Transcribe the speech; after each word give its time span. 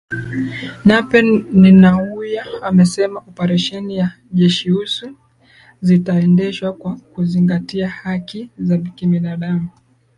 Nape 0.85 1.19
Nnauye 1.61 2.39
amesema 2.61 3.19
operesheni 3.19 3.97
za 3.97 4.11
JeshiUsu 4.31 5.17
zitaendeshwa 5.81 6.73
kwa 6.73 6.95
kuzingatia 6.95 7.89
haki 7.89 8.49
za 8.57 8.77
kibinadamu 8.77 9.69